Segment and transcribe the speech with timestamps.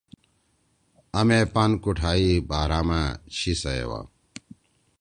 [1.17, 3.01] آ مے پان کُوٹھائی بہرامأ
[3.35, 4.01] چھی سہیوا